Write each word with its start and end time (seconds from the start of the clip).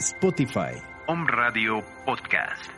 Spotify. 0.00 0.80
Om 1.08 1.26
Radio 1.26 1.84
Podcast. 2.06 2.70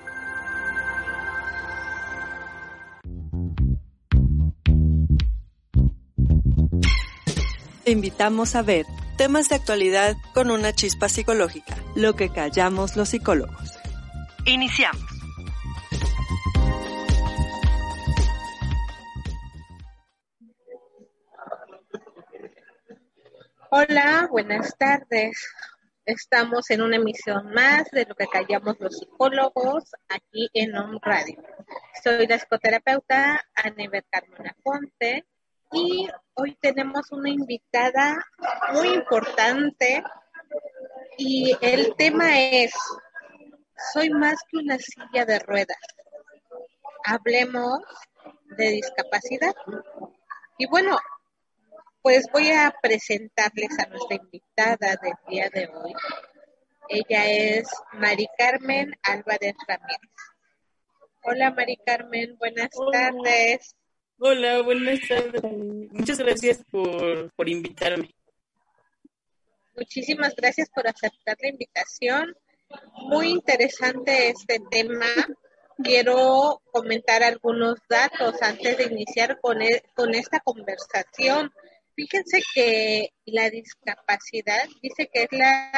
Te 7.84 7.92
invitamos 7.92 8.56
a 8.56 8.62
ver 8.62 8.86
temas 9.16 9.48
de 9.48 9.54
actualidad 9.54 10.16
con 10.34 10.50
una 10.50 10.72
chispa 10.72 11.08
psicológica, 11.08 11.76
lo 11.94 12.16
que 12.16 12.28
callamos 12.30 12.96
los 12.96 13.10
psicólogos. 13.10 13.78
Iniciamos. 14.44 15.06
Hola, 23.70 24.26
buenas 24.28 24.76
tardes. 24.76 25.38
Estamos 26.04 26.68
en 26.70 26.82
una 26.82 26.96
emisión 26.96 27.52
más 27.52 27.88
de 27.92 28.04
lo 28.04 28.16
que 28.16 28.26
callamos 28.26 28.74
los 28.80 28.98
psicólogos 28.98 29.84
aquí 30.08 30.50
en 30.52 30.76
On 30.76 30.98
Radio. 31.00 31.40
Soy 32.02 32.26
la 32.26 32.38
psicoterapeuta 32.38 33.40
Anebet 33.54 34.04
Carmona 34.10 34.56
Ponte 34.64 35.24
y 35.70 36.08
hoy 36.34 36.56
tenemos 36.60 37.12
una 37.12 37.30
invitada 37.30 38.16
muy 38.72 38.88
importante 38.88 40.02
y 41.18 41.56
el 41.60 41.94
tema 41.94 42.36
es 42.36 42.72
Soy 43.92 44.10
más 44.10 44.40
que 44.50 44.56
una 44.56 44.78
silla 44.78 45.24
de 45.24 45.38
ruedas. 45.38 45.78
Hablemos 47.04 47.78
de 48.56 48.70
discapacidad. 48.70 49.54
Y 50.58 50.66
bueno, 50.66 50.98
pues 52.02 52.26
voy 52.32 52.50
a 52.50 52.74
presentarles 52.82 53.78
a 53.78 53.88
nuestra 53.88 54.16
invitada 54.16 54.98
del 55.00 55.14
día 55.28 55.48
de 55.54 55.68
hoy. 55.68 55.92
Ella 56.88 57.30
es 57.30 57.68
Mari 57.92 58.26
Carmen 58.36 58.92
Álvarez 59.04 59.54
Ramírez. 59.66 60.00
Hola 61.22 61.52
Mari 61.52 61.76
Carmen, 61.86 62.36
buenas 62.38 62.70
tardes. 62.92 63.76
Hola, 64.18 64.62
buenas 64.62 64.98
tardes. 65.08 65.42
Muchas 65.44 66.18
gracias 66.18 66.64
por, 66.70 67.32
por 67.34 67.48
invitarme. 67.48 68.10
Muchísimas 69.76 70.34
gracias 70.34 70.68
por 70.70 70.86
aceptar 70.88 71.36
la 71.40 71.48
invitación. 71.48 72.36
Muy 73.04 73.28
interesante 73.28 74.28
este 74.28 74.60
tema. 74.70 75.06
Quiero 75.82 76.60
comentar 76.72 77.22
algunos 77.22 77.78
datos 77.88 78.42
antes 78.42 78.76
de 78.76 78.84
iniciar 78.84 79.40
con, 79.40 79.62
e, 79.62 79.82
con 79.94 80.14
esta 80.14 80.40
conversación 80.40 81.52
Fíjense 82.02 82.42
que 82.52 83.12
la 83.26 83.48
discapacidad 83.48 84.64
dice 84.82 85.08
que 85.12 85.22
es 85.22 85.28
la 85.30 85.70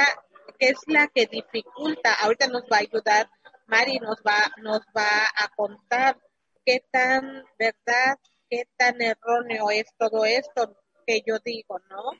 que 0.58 0.69
es 0.69 0.78
la 0.86 1.06
que 1.08 1.27
dificulta. 1.27 2.14
Ahorita 2.14 2.47
nos 2.47 2.62
va 2.62 2.78
a 2.78 2.81
ayudar 2.81 3.31
Mari, 3.66 3.98
nos 3.98 4.22
va 4.27 4.41
nos 4.62 4.81
va 4.97 5.27
a 5.36 5.48
contar 5.55 6.19
qué 6.64 6.83
tan 6.91 7.44
verdad, 7.58 8.19
qué 8.48 8.66
tan 8.78 9.03
erróneo 9.03 9.70
es 9.70 9.84
todo 9.98 10.25
esto 10.25 10.75
que 11.06 11.20
yo 11.27 11.39
digo, 11.44 11.78
¿no? 11.91 12.12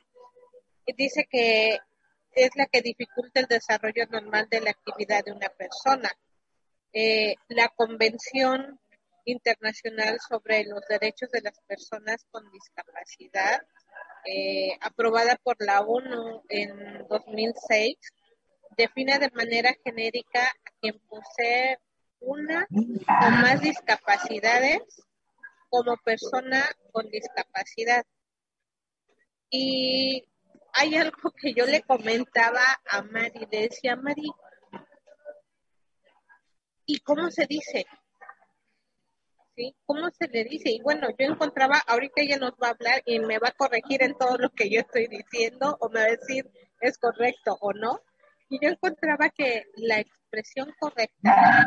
Dice 0.85 1.25
que 1.27 1.79
es 2.33 2.51
la 2.55 2.67
que 2.67 2.81
dificulta 2.81 3.39
el 3.39 3.47
desarrollo 3.47 4.05
normal 4.11 4.47
de 4.51 4.61
la 4.61 4.69
actividad 4.69 5.25
de 5.25 5.31
una 5.31 5.49
persona. 5.49 6.11
Eh, 6.93 7.33
la 7.47 7.69
Convención 7.69 8.79
Internacional 9.23 10.19
sobre 10.19 10.63
los 10.65 10.81
Derechos 10.87 11.31
de 11.31 11.41
las 11.41 11.59
Personas 11.61 12.23
con 12.29 12.51
Discapacidad 12.51 13.65
eh, 14.25 14.77
aprobada 14.81 15.37
por 15.43 15.55
la 15.59 15.81
ONU 15.81 16.43
en 16.49 17.07
2006, 17.07 17.97
define 18.77 19.19
de 19.19 19.29
manera 19.31 19.75
genérica 19.83 20.43
a 20.43 20.71
quien 20.81 20.99
posee 21.07 21.77
una 22.19 22.67
o 22.71 23.29
más 23.29 23.61
discapacidades 23.61 24.79
como 25.69 25.97
persona 25.97 26.63
con 26.91 27.09
discapacidad. 27.09 28.05
Y 29.49 30.27
hay 30.73 30.95
algo 30.95 31.31
que 31.31 31.53
yo 31.53 31.65
le 31.65 31.81
comentaba 31.81 32.63
a 32.89 33.01
Mari, 33.03 33.47
le 33.51 33.61
decía 33.61 33.95
Mari, 33.95 34.29
¿y 36.85 36.99
cómo 36.99 37.29
se 37.31 37.45
dice? 37.45 37.85
¿Cómo 39.85 40.09
se 40.11 40.27
le 40.27 40.43
dice? 40.43 40.69
Y 40.69 40.81
bueno, 40.81 41.07
yo 41.17 41.25
encontraba, 41.25 41.77
ahorita 41.87 42.21
ella 42.21 42.37
nos 42.37 42.51
va 42.51 42.67
a 42.67 42.71
hablar 42.71 43.01
y 43.05 43.19
me 43.19 43.39
va 43.39 43.49
a 43.49 43.51
corregir 43.51 44.03
en 44.03 44.17
todo 44.17 44.37
lo 44.37 44.49
que 44.49 44.69
yo 44.69 44.81
estoy 44.81 45.07
diciendo 45.07 45.77
o 45.79 45.89
me 45.89 46.01
va 46.01 46.05
a 46.07 46.11
decir 46.11 46.49
es 46.81 46.97
correcto 46.97 47.57
o 47.61 47.73
no. 47.73 48.01
Y 48.49 48.59
yo 48.61 48.69
encontraba 48.69 49.29
que 49.29 49.65
la 49.75 49.99
expresión 49.99 50.73
correcta 50.79 51.65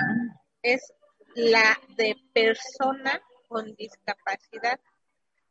es 0.62 0.93
la 1.34 1.78
de 1.97 2.16
persona 2.32 3.21
con 3.49 3.75
discapacidad, 3.75 4.78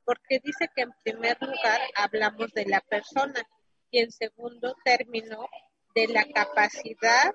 porque 0.06 0.40
dice 0.44 0.70
que 0.76 0.84
en 0.84 0.92
primer 1.04 1.42
lugar 1.42 1.82
hablamos 1.96 2.54
de 2.54 2.66
la 2.66 2.82
persona 2.82 3.42
y 3.90 4.00
en 4.00 4.12
segundo 4.12 4.76
término 4.86 5.48
de 5.96 6.08
la 6.08 6.26
capacidad 6.34 7.34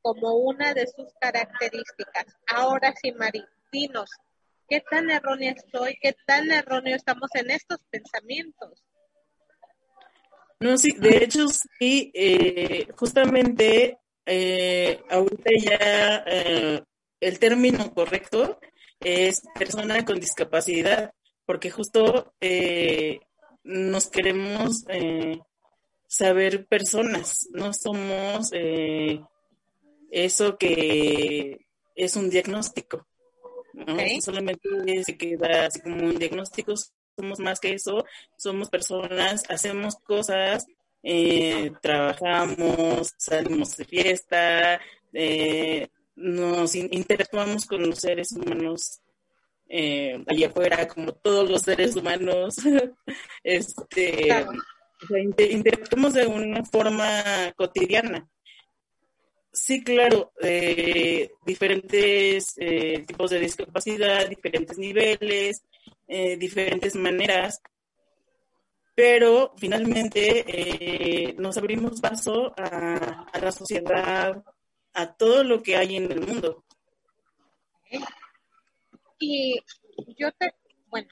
como 0.00 0.36
una 0.36 0.74
de 0.74 0.86
sus 0.86 1.12
características. 1.20 2.26
Ahora 2.46 2.94
sí, 3.02 3.12
Maritinos, 3.12 4.10
qué 4.68 4.82
tan 4.88 5.10
errónea 5.10 5.52
estoy, 5.52 5.96
qué 6.00 6.14
tan 6.26 6.50
erróneo 6.50 6.96
estamos 6.96 7.30
en 7.34 7.50
estos 7.50 7.78
pensamientos. 7.90 8.84
No, 10.60 10.76
sí, 10.76 10.90
de 10.98 11.24
hecho 11.24 11.46
sí, 11.48 12.10
eh, 12.14 12.88
justamente 12.96 13.98
eh, 14.26 15.00
ahorita 15.08 15.50
ya 15.62 16.24
eh, 16.26 16.82
el 17.20 17.38
término 17.38 17.94
correcto 17.94 18.58
es 19.00 19.42
persona 19.56 20.04
con 20.04 20.18
discapacidad, 20.18 21.12
porque 21.46 21.70
justo 21.70 22.34
nos 23.62 24.10
queremos 24.10 24.84
saber 26.08 26.66
personas, 26.66 27.48
no 27.52 27.72
somos 27.72 28.50
eso 30.10 30.58
que 30.58 31.66
es 31.94 32.16
un 32.16 32.30
diagnóstico. 32.30 33.07
¿No? 33.86 33.96
Solamente 34.20 34.68
se 35.04 35.16
queda 35.16 35.66
así 35.66 35.80
como 35.80 35.96
un 35.96 36.18
diagnóstico, 36.18 36.74
somos 37.16 37.38
más 37.40 37.60
que 37.60 37.74
eso, 37.74 38.04
somos 38.36 38.68
personas, 38.68 39.42
hacemos 39.48 39.96
cosas, 39.96 40.66
eh, 41.02 41.72
trabajamos, 41.82 43.12
salimos 43.16 43.76
de 43.76 43.84
fiesta, 43.84 44.80
eh, 45.12 45.88
nos 46.16 46.74
interactuamos 46.74 47.66
con 47.66 47.88
los 47.88 47.98
seres 47.98 48.32
humanos 48.32 49.00
eh, 49.68 50.24
allá 50.26 50.48
afuera, 50.48 50.88
como 50.88 51.12
todos 51.12 51.48
los 51.48 51.62
seres 51.62 51.94
humanos, 51.94 52.56
este, 53.44 54.46
interactuamos 55.50 56.14
de 56.14 56.26
una 56.26 56.64
forma 56.64 57.22
cotidiana. 57.56 58.28
Sí, 59.60 59.82
claro, 59.82 60.32
eh, 60.40 61.32
diferentes 61.44 62.54
eh, 62.58 63.04
tipos 63.04 63.30
de 63.30 63.40
discapacidad, 63.40 64.28
diferentes 64.28 64.78
niveles, 64.78 65.64
eh, 66.06 66.36
diferentes 66.36 66.94
maneras, 66.94 67.60
pero 68.94 69.52
finalmente 69.58 71.34
nos 71.38 71.58
abrimos 71.58 72.00
paso 72.00 72.54
a, 72.56 73.26
a, 73.32 73.38
la 73.40 73.50
sociedad, 73.50 74.42
a 74.94 75.14
todo 75.14 75.42
lo 75.42 75.60
que 75.60 75.76
hay 75.76 75.96
en 75.96 76.12
el 76.12 76.20
mundo. 76.20 76.64
Y 79.18 79.60
yo 80.16 80.30
te, 80.38 80.54
bueno, 80.86 81.08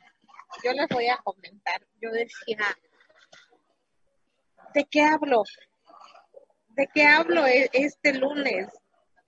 yo 0.63 0.73
les 0.73 0.89
voy 0.89 1.09
a 1.09 1.19
comentar, 1.19 1.85
yo 2.01 2.11
decía, 2.13 2.65
¿de 4.73 4.85
qué 4.85 5.03
hablo? 5.03 5.43
¿De 6.77 6.89
qué 6.95 7.05
hablo 7.05 7.47
e-, 7.47 7.71
este 7.73 8.15
lunes? 8.15 8.69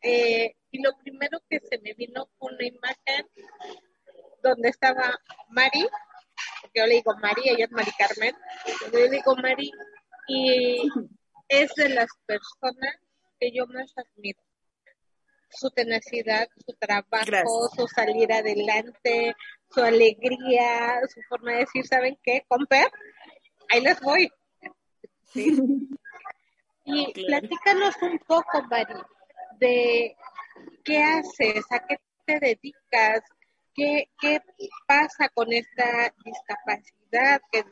Eh, 0.03 0.55
y 0.71 0.83
lo 0.83 0.97
primero 0.99 1.41
que 1.49 1.59
se 1.61 1.79
me 1.79 1.95
vino 1.95 2.29
fue 2.39 2.53
una 2.53 2.67
imagen 2.67 3.27
donde 4.43 4.69
estaba 4.69 5.19
Mari, 5.49 5.89
porque 6.63 6.81
yo 6.81 6.87
le 6.87 6.95
digo 6.95 7.17
Mari, 7.21 7.43
ella 7.47 7.65
es 7.65 7.73
Mari 7.73 7.91
Carmen, 7.99 8.37
yo 8.93 8.99
le 8.99 9.11
digo 9.11 9.35
Mari, 9.37 9.73
y 10.29 10.89
es 11.49 11.75
de 11.75 11.89
las 11.89 12.09
personas 12.27 12.97
que 13.41 13.51
yo 13.51 13.67
más 13.67 13.93
admiro. 13.97 14.41
Su 15.51 15.71
tenacidad, 15.71 16.47
su 16.67 16.75
trabajo, 16.75 17.71
su 17.75 17.89
salir 17.89 18.31
adelante, 18.31 19.35
su 19.71 19.81
alegría, 19.81 21.01
su 21.09 21.23
forma 21.23 21.53
de 21.53 21.59
decir, 21.61 21.87
¿saben 21.87 22.19
qué? 22.23 22.45
Comper, 22.47 22.91
ahí 23.71 23.81
les 23.81 23.99
voy. 24.01 24.31
¿Sí? 25.33 25.59
Y 26.91 27.13
platícanos 27.27 27.95
un 28.03 28.19
poco, 28.21 28.63
Mari, 28.71 28.95
de 29.59 30.17
qué 30.85 31.03
haces, 31.03 31.65
a 31.71 31.87
qué 31.87 31.99
te 32.25 32.41
dedicas, 32.41 33.21
qué, 33.75 34.09
qué 34.19 34.41
pasa 34.87 35.29
con 35.35 35.53
esta 35.53 36.15
discapacidad, 36.25 37.41
que 37.53 37.65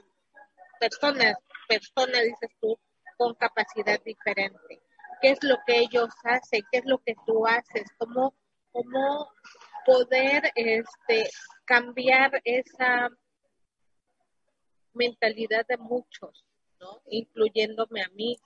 personas, 0.79 1.37
personas, 1.67 2.23
dices 2.23 2.51
tú, 2.61 2.79
con 3.17 3.35
capacidad 3.35 3.99
diferente. 4.05 4.83
qué 5.23 5.31
es 5.31 5.39
lo 5.43 5.57
que 5.67 5.79
ellos 5.79 6.11
hacen, 6.25 6.63
qué 6.71 6.79
es 6.79 6.85
lo 6.85 6.99
que 6.99 7.15
tú 7.27 7.47
haces, 7.47 7.85
cómo, 7.97 8.35
cómo 8.71 9.33
poder 9.87 10.53
este, 10.55 11.31
cambiar 11.65 12.43
esa 12.45 13.09
mentalidad 14.93 15.65
de 15.67 15.79
muchos, 15.79 16.45
¿no? 16.81 17.01
Incluyéndome 17.07 18.03
a 18.03 18.09
mí. 18.11 18.37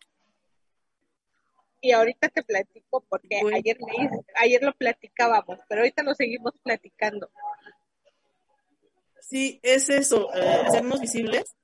Y 1.80 1.92
ahorita 1.92 2.28
te 2.28 2.42
platico 2.42 3.04
porque 3.08 3.40
ayer, 3.54 3.78
ayer 4.36 4.62
lo 4.62 4.72
platicábamos, 4.74 5.60
pero 5.68 5.80
ahorita 5.80 6.02
lo 6.02 6.14
seguimos 6.14 6.52
platicando. 6.62 7.30
Sí, 9.20 9.60
es 9.62 9.88
eso, 9.88 10.34
eh, 10.34 10.62
hacernos 10.66 11.00
visibles 11.00 11.54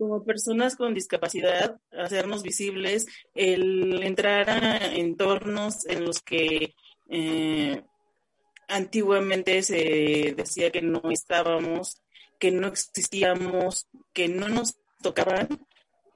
como 0.00 0.24
personas 0.24 0.76
con 0.76 0.94
discapacidad, 0.94 1.78
hacernos 1.92 2.42
visibles, 2.42 3.06
el 3.34 4.02
entrar 4.02 4.48
a 4.48 4.94
entornos 4.94 5.86
en 5.86 6.06
los 6.06 6.22
que 6.22 6.74
eh, 7.10 7.82
antiguamente 8.66 9.62
se 9.62 10.32
decía 10.34 10.70
que 10.70 10.80
no 10.80 11.02
estábamos, 11.10 12.00
que 12.38 12.50
no 12.50 12.68
existíamos, 12.68 13.88
que 14.14 14.28
no 14.28 14.48
nos 14.48 14.78
tocaban, 15.02 15.48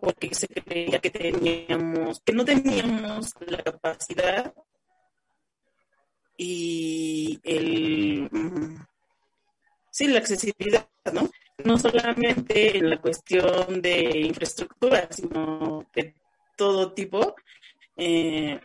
porque 0.04 0.34
se 0.34 0.46
creía 0.46 0.98
que 1.00 1.10
teníamos, 1.10 2.20
que 2.20 2.32
no 2.32 2.44
teníamos 2.44 3.32
la 3.46 3.62
capacidad 3.62 4.52
y 6.36 7.40
el 7.42 8.28
sí, 9.90 10.08
la 10.08 10.18
accesibilidad, 10.18 10.88
¿no? 11.12 11.30
No 11.64 11.78
solamente 11.78 12.76
en 12.76 12.90
la 12.90 13.00
cuestión 13.00 13.80
de 13.80 14.18
infraestructura, 14.26 15.08
sino 15.10 15.86
de 15.94 16.14
todo 16.56 16.92
tipo. 16.92 17.34
Eh, 17.96 18.60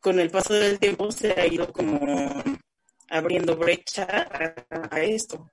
con 0.00 0.18
el 0.18 0.30
paso 0.30 0.54
del 0.54 0.78
tiempo 0.78 1.12
se 1.12 1.32
ha 1.32 1.46
ido 1.46 1.70
como 1.72 2.42
abriendo 3.10 3.56
brecha 3.56 4.06
a, 4.70 5.00
esto. 5.00 5.50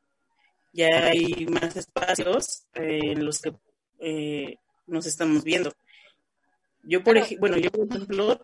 Ya 0.71 1.07
hay 1.07 1.45
más 1.47 1.75
espacios 1.75 2.65
en 2.73 3.25
los 3.25 3.41
que 3.41 3.53
eh, 3.99 4.57
nos 4.87 5.05
estamos 5.05 5.43
viendo. 5.43 5.71
Yo, 6.83 7.03
por 7.03 7.17
ejemplo, 7.17 7.39
bueno, 7.39 7.57
yo, 7.57 7.71
por 7.71 7.87
ejemplo, 7.89 8.41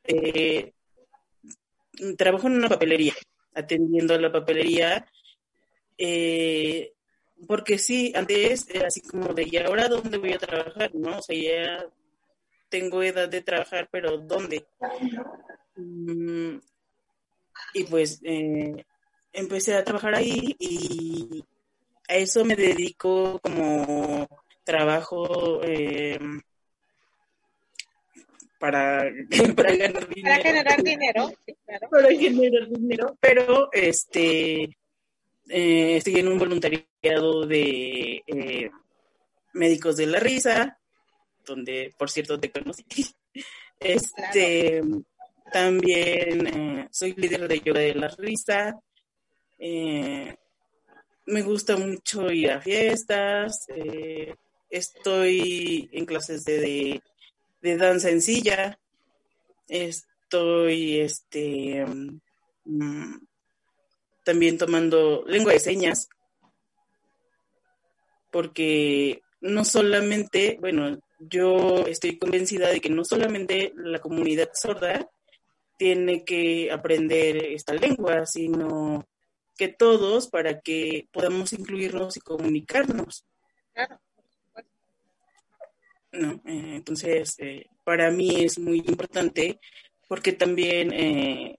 trabajo 2.18 2.48
en 2.48 2.54
una 2.56 2.70
papelería, 2.70 3.14
atendiendo 3.54 4.14
a 4.14 4.20
la 4.20 4.32
papelería 4.32 5.06
eh, 5.98 6.94
porque 7.48 7.78
sí, 7.78 8.14
antes 8.16 8.68
era 8.70 8.88
así 8.88 9.02
como 9.02 9.34
de, 9.34 9.48
¿y 9.50 9.58
ahora 9.58 9.88
dónde 9.88 10.18
voy 10.18 10.34
a 10.34 10.38
trabajar? 10.38 10.94
¿No? 10.94 11.18
O 11.18 11.22
sea, 11.22 11.36
ya 11.36 11.86
tengo 12.70 13.04
edad 13.04 13.30
de 13.30 13.42
trabajar, 13.42 13.90
pero 13.92 14.18
¿dónde? 14.18 14.66
Mm, 15.76 16.58
y 17.74 17.84
pues 17.86 18.20
eh, 18.24 18.86
empecé 19.32 19.76
a 19.76 19.84
trabajar 19.84 20.16
ahí 20.16 20.56
y 20.60 21.44
a 22.08 22.16
eso 22.16 22.46
me 22.46 22.56
dedico 22.56 23.40
como 23.40 24.28
trabajo 24.64 25.62
eh, 25.64 26.20
para, 28.60 29.04
para 29.56 29.76
ganar 29.76 30.08
dinero. 30.08 30.24
Para 30.24 30.44
generar 30.44 30.84
dinero, 30.84 31.32
Para 31.90 32.08
generar 32.10 32.68
dinero, 32.70 33.18
pero 33.20 33.70
este 33.72 34.70
eh, 35.50 35.98
estoy 35.98 36.20
en 36.20 36.30
un 36.30 36.40
voluntariado 36.40 37.46
de 37.46 38.24
eh, 38.26 38.72
Médicos 39.54 39.98
de 39.98 40.08
la 40.08 40.20
Risa, 40.20 40.80
donde 41.46 41.94
por 41.98 42.10
cierto 42.10 42.40
te 42.40 42.52
conocí. 42.52 42.86
Este, 43.80 44.82
también 45.52 46.48
eh, 46.48 46.88
soy 46.90 47.14
líder 47.18 47.50
de 47.50 47.60
yoga 47.60 47.82
de 47.82 47.96
la 47.96 48.08
risa. 48.08 48.80
me 49.60 51.42
gusta 51.42 51.76
mucho 51.76 52.32
ir 52.32 52.52
a 52.52 52.62
fiestas. 52.62 53.68
Estoy 54.74 55.88
en 55.94 56.06
clases 56.06 56.44
de, 56.46 57.02
de, 57.62 57.78
danza 57.78 58.10
en 58.10 58.22
silla. 58.22 58.80
Estoy 59.68 61.00
este, 61.00 61.86
mm, 62.66 63.18
también 64.24 64.58
tomando 64.58 65.24
lengua 65.28 65.54
de 65.54 65.60
señas, 65.60 66.10
porque 68.32 69.22
no 69.42 69.64
solamente, 69.64 70.58
bueno, 70.60 70.98
yo 71.20 71.86
estoy 71.86 72.18
convencida 72.18 72.70
de 72.70 72.82
que 72.82 72.90
no 72.90 73.06
solamente 73.06 73.74
la 73.76 74.00
comunidad 74.00 74.50
sorda 74.54 75.08
tiene 75.78 76.26
que 76.26 76.72
aprender 76.72 77.38
esta 77.38 77.74
lengua, 77.76 78.26
sino 78.26 79.08
que 79.56 79.68
todos 79.68 80.30
para 80.30 80.62
que 80.62 81.08
podamos 81.12 81.54
incluirnos 81.54 82.18
y 82.18 82.22
comunicarnos. 82.22 83.24
No, 86.14 86.34
eh, 86.46 86.76
entonces, 86.76 87.36
eh, 87.40 87.66
para 87.84 88.12
mí 88.12 88.44
es 88.44 88.60
muy 88.60 88.78
importante 88.86 89.60
porque 90.08 90.34
también 90.34 90.94
eh, 90.94 91.58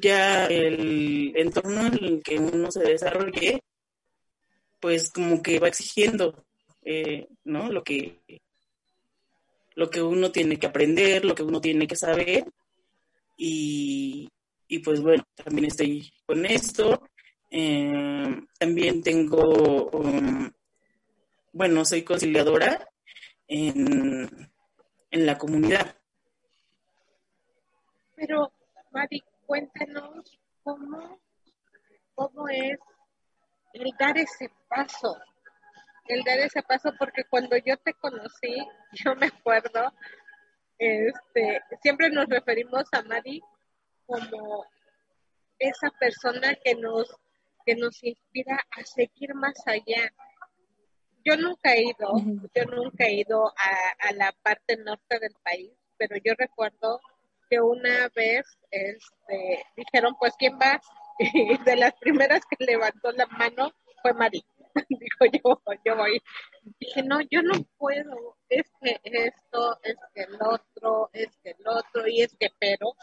ya 0.00 0.46
el 0.46 1.34
entorno 1.36 1.86
en 1.88 2.04
el 2.04 2.22
que 2.22 2.38
uno 2.38 2.70
se 2.70 2.80
desarrolle, 2.80 3.62
pues 4.80 5.10
como 5.10 5.42
que 5.42 5.58
va 5.58 5.68
exigiendo, 5.68 6.42
eh, 6.82 7.28
¿no? 7.44 7.70
Lo 7.70 7.84
que, 7.84 8.22
lo 9.74 9.90
que 9.90 10.00
uno 10.00 10.32
tiene 10.32 10.56
que 10.58 10.66
aprender, 10.66 11.26
lo 11.26 11.34
que 11.34 11.42
uno 11.42 11.60
tiene 11.60 11.86
que 11.86 11.96
saber. 11.96 12.44
Y, 13.36 14.30
pues 14.82 15.02
bueno, 15.02 15.22
también 15.34 15.66
estoy 15.66 16.10
con 16.24 16.46
esto. 16.46 17.02
También 18.58 19.02
tengo, 19.02 19.90
um, 19.90 20.50
bueno, 21.52 21.84
soy 21.84 22.02
conciliadora 22.02 22.89
en, 23.50 24.50
la 25.10 25.36
comunidad. 25.36 25.96
Pero, 28.14 28.52
Mari, 28.92 29.22
cuéntenos 29.46 30.38
cómo, 30.62 31.20
cómo 32.14 32.48
es 32.48 32.78
el 33.72 33.90
dar 33.98 34.16
ese 34.18 34.50
paso, 34.68 35.18
el 36.06 36.22
dar 36.22 36.38
ese 36.38 36.62
paso, 36.62 36.92
porque 36.96 37.24
cuando 37.24 37.56
yo 37.56 37.76
te 37.78 37.92
conocí, 37.94 38.56
yo 38.92 39.16
me 39.16 39.26
acuerdo, 39.26 39.92
este, 40.78 41.60
siempre 41.82 42.08
nos 42.10 42.26
referimos 42.26 42.84
a 42.92 43.02
Mari 43.02 43.42
como 44.06 44.64
esa 45.58 45.90
persona 45.98 46.54
que 46.64 46.74
nos, 46.76 47.14
que 47.66 47.74
nos 47.74 48.02
inspira 48.04 48.64
a 48.70 48.84
seguir 48.84 49.34
más 49.34 49.54
allá. 49.66 50.12
Yo 51.24 51.36
nunca 51.36 51.74
he 51.74 51.82
ido, 51.82 52.12
yo 52.54 52.64
nunca 52.64 53.04
he 53.04 53.20
ido 53.20 53.48
a, 53.48 54.08
a 54.08 54.12
la 54.12 54.34
parte 54.42 54.76
norte 54.76 55.18
del 55.18 55.34
país, 55.42 55.72
pero 55.96 56.16
yo 56.24 56.32
recuerdo 56.38 57.00
que 57.50 57.60
una 57.60 58.08
vez 58.14 58.46
este, 58.70 59.64
dijeron, 59.76 60.16
pues, 60.18 60.34
¿quién 60.38 60.58
va? 60.58 60.80
Y 61.18 61.58
de 61.64 61.76
las 61.76 61.92
primeras 61.96 62.40
que 62.46 62.64
levantó 62.64 63.12
la 63.12 63.26
mano 63.26 63.72
fue 64.00 64.14
Mari. 64.14 64.42
Dijo, 64.88 65.26
yo, 65.32 65.62
yo 65.84 65.96
voy. 65.96 66.22
Dije, 66.78 67.02
no, 67.02 67.20
yo 67.20 67.42
no 67.42 67.52
puedo. 67.76 68.38
Es 68.48 68.70
que 68.80 68.98
esto, 69.02 69.78
es 69.82 69.96
que 70.14 70.22
el 70.22 70.38
otro, 70.40 71.10
es 71.12 71.36
que 71.42 71.50
el 71.50 71.68
otro, 71.68 72.08
y 72.08 72.22
es 72.22 72.34
que 72.38 72.48
pero, 72.58 72.94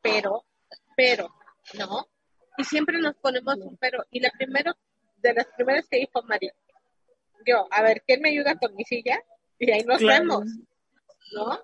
pero, 0.00 0.44
pero, 0.96 1.34
¿no? 1.76 2.06
Y 2.56 2.64
siempre 2.64 2.98
nos 2.98 3.16
ponemos 3.16 3.56
un 3.58 3.76
pero. 3.76 4.04
Y 4.10 4.20
la 4.20 4.30
primera, 4.30 4.74
de 5.16 5.34
las 5.34 5.46
primeras 5.48 5.86
que 5.88 5.98
dijo 5.98 6.22
Mari, 6.22 6.50
yo, 7.44 7.66
a 7.70 7.82
ver, 7.82 8.02
¿quién 8.06 8.20
me 8.20 8.30
ayuda 8.30 8.56
con 8.56 8.74
mi 8.74 8.84
silla? 8.84 9.20
Y 9.58 9.70
ahí 9.70 9.82
nos 9.84 10.00
vemos. 10.00 10.44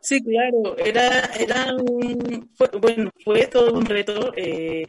Sí, 0.01 0.23
claro, 0.23 0.77
era, 0.77 1.25
era 1.39 1.75
un, 1.75 2.51
bueno, 2.81 3.11
fue 3.25 3.47
todo 3.47 3.73
un 3.75 3.87
reto, 3.87 4.33
eh, 4.37 4.85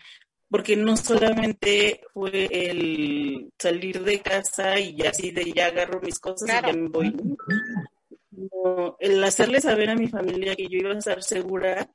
porque 0.50 0.76
no 0.76 0.98
solamente 0.98 2.02
fue 2.14 2.48
el 2.52 3.52
salir 3.58 4.04
de 4.04 4.22
casa 4.22 4.80
y 4.80 5.02
así 5.02 5.32
de 5.32 5.52
ya 5.52 5.68
agarro 5.68 6.02
mis 6.02 6.20
cosas 6.20 6.50
y 6.50 6.68
ya 6.68 6.74
me 6.74 6.90
voy. 6.90 7.16
el 9.00 9.24
hacerle 9.24 9.62
saber 9.62 9.90
a 9.90 9.96
mi 9.96 10.08
familia 10.08 10.56
que 10.56 10.68
yo 10.68 10.80
iba 10.80 10.92
a 10.92 10.98
estar 10.98 11.22
segura, 11.22 11.90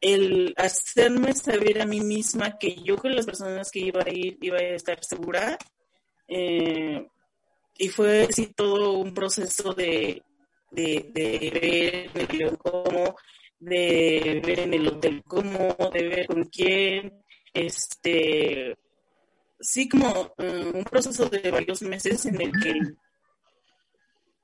el 0.00 0.54
hacerme 0.56 1.32
saber 1.32 1.80
a 1.80 1.86
mí 1.86 2.00
misma 2.00 2.58
que 2.58 2.76
yo 2.82 2.96
con 2.96 3.14
las 3.14 3.26
personas 3.26 3.70
que 3.70 3.80
iba 3.80 4.02
a 4.02 4.10
ir 4.10 4.38
iba 4.40 4.58
a 4.58 4.74
estar 4.74 5.02
segura, 5.04 5.58
eh, 6.28 7.06
y 7.76 7.88
fue 7.88 8.24
así 8.24 8.52
todo 8.54 8.92
un 8.92 9.14
proceso 9.14 9.72
de 9.74 10.22
de, 10.74 11.10
ver 11.14 11.94
en 11.94 12.20
el 12.20 12.26
video 12.26 12.58
cómo, 12.58 13.16
de 13.58 14.42
ver 14.44 14.60
en 14.60 14.74
el 14.74 14.88
hotel 14.88 15.22
cómo, 15.26 15.76
de 15.92 16.08
ver 16.08 16.26
con 16.26 16.44
quién, 16.44 17.22
este, 17.52 18.76
sí 19.60 19.88
como 19.88 20.32
eh, 20.38 20.70
un 20.74 20.84
proceso 20.84 21.28
de 21.28 21.50
varios 21.50 21.82
meses 21.82 22.26
en 22.26 22.40
el 22.40 22.52
que 22.52 22.74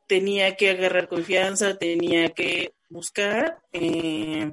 tenía 0.06 0.56
que 0.56 0.70
agarrar 0.70 1.08
confianza, 1.08 1.76
tenía 1.76 2.30
que 2.30 2.72
buscar, 2.88 3.62
eh, 3.72 4.50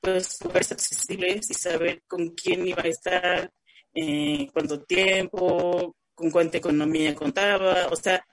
pues 0.00 0.38
lugares 0.44 0.72
accesibles 0.72 1.50
y 1.50 1.54
saber 1.54 2.02
con 2.06 2.28
quién 2.30 2.66
iba 2.66 2.82
a 2.82 2.88
estar, 2.88 3.50
eh, 3.94 4.48
cuánto 4.52 4.82
tiempo, 4.82 5.96
con 6.16 6.30
cuánta 6.30 6.58
economía 6.58 7.14
contaba, 7.14 7.88
o 7.92 7.96
sea, 7.96 8.26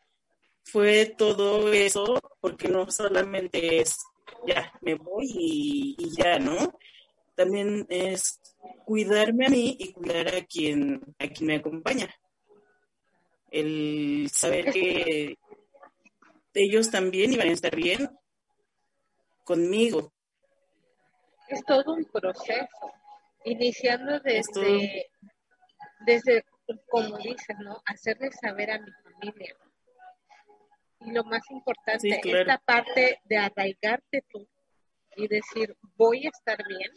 fue 0.63 1.13
todo 1.17 1.71
eso, 1.71 2.19
porque 2.39 2.69
no 2.69 2.89
solamente 2.89 3.81
es, 3.81 3.97
ya, 4.47 4.71
me 4.81 4.95
voy 4.95 5.27
y, 5.27 6.09
ya, 6.17 6.39
¿no? 6.39 6.73
También 7.35 7.85
es 7.89 8.39
cuidarme 8.85 9.47
a 9.47 9.49
mí 9.49 9.75
y 9.77 9.91
cuidar 9.91 10.33
a 10.33 10.45
quien, 10.45 11.01
a 11.19 11.27
quien 11.27 11.47
me 11.47 11.55
acompaña. 11.57 12.09
El 13.51 14.29
saber 14.33 14.71
que 14.71 15.37
ellos 16.53 16.89
también 16.89 17.33
iban 17.33 17.49
a 17.49 17.53
estar 17.53 17.75
bien 17.75 18.09
conmigo. 19.43 20.13
Es 21.49 21.63
todo 21.65 21.95
un 21.95 22.05
proceso, 22.05 22.93
iniciando 23.43 24.19
desde, 24.21 25.07
desde 26.05 26.45
como 26.89 27.17
dices, 27.17 27.57
¿no? 27.59 27.81
Hacerle 27.85 28.31
saber 28.31 28.71
a 28.71 28.79
mi 28.79 28.91
familia. 29.03 29.55
Y 30.99 31.11
lo 31.11 31.23
más 31.25 31.41
importante, 31.49 32.21
esta 32.23 32.57
parte 32.59 33.19
de 33.25 33.37
arraigarte 33.37 34.23
tú 34.29 34.47
y 35.15 35.27
decir, 35.27 35.75
voy 35.95 36.25
a 36.25 36.29
estar 36.29 36.57
bien, 36.67 36.91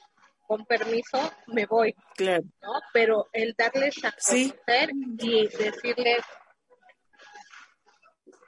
con 0.46 0.64
permiso, 0.64 1.18
me 1.48 1.66
voy. 1.66 1.94
Claro. 2.14 2.44
¿no? 2.62 2.72
Pero 2.92 3.28
el 3.32 3.54
darles 3.58 3.96
a 4.04 4.12
conocer 4.12 4.90
y 5.18 5.48
decirles, 5.48 6.24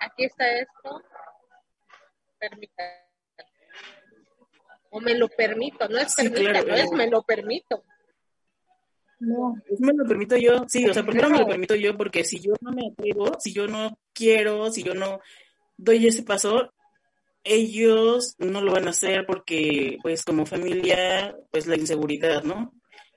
aquí 0.01 0.25
está 0.25 0.49
esto, 0.53 1.03
permítanme. 2.39 3.09
O 4.91 5.01
me 5.01 5.15
lo 5.15 5.29
permito, 5.29 5.87
no 5.89 5.99
es 5.99 6.15
permita, 6.15 6.63
no 6.63 6.75
es 6.75 6.91
me 6.93 7.09
lo 7.09 7.23
permito. 7.23 7.85
No, 9.21 9.57
me 9.81 9.93
lo 9.93 10.05
permito 10.07 10.37
yo, 10.37 10.65
sí, 10.69 10.87
o 10.89 10.95
sea, 10.95 11.05
primero 11.05 11.29
me 11.29 11.39
lo 11.41 11.47
permito 11.47 11.75
yo 11.75 11.97
porque 11.97 12.23
si 12.23 12.39
yo 12.39 12.53
no 12.61 12.71
me 12.71 12.89
atrevo, 12.89 13.37
si 13.41 13.53
yo 13.53 13.67
no 13.67 13.99
quiero, 14.13 14.71
si 14.71 14.85
yo 14.85 14.95
no 14.95 15.21
doy 15.77 16.07
ese 16.07 16.23
paso, 16.23 16.73
ellos 17.43 18.37
no 18.39 18.61
lo 18.61 18.73
van 18.73 18.87
a 18.87 18.91
hacer 18.91 19.27
porque, 19.27 19.99
pues, 20.03 20.25
como 20.25 20.47
familia, 20.47 21.37
pues 21.51 21.67
la 21.67 21.77
inseguridad, 21.77 22.43
¿no? 22.45 22.73